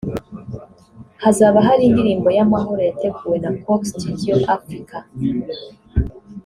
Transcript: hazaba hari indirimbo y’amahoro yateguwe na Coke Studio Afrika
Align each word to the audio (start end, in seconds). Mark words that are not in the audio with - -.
hazaba 1.23 1.57
hari 1.67 1.81
indirimbo 1.85 2.27
y’amahoro 2.37 2.81
yateguwe 2.89 3.37
na 3.43 3.51
Coke 3.63 3.87
Studio 3.93 4.35
Afrika 4.55 4.97